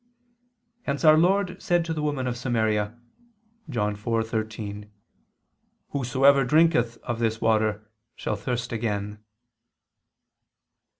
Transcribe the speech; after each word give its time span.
Hence 0.81 1.05
Our 1.05 1.15
Lord 1.15 1.61
said 1.61 1.85
to 1.85 1.93
the 1.93 2.01
woman 2.01 2.25
of 2.25 2.35
Samaria 2.35 2.97
(John 3.69 3.95
4:13): 3.95 4.89
"Whosoever 5.89 6.43
drinketh 6.43 6.97
of 7.03 7.19
this 7.19 7.39
water, 7.39 7.87
shall 8.15 8.35
thirst 8.35 8.71
again." 8.71 9.19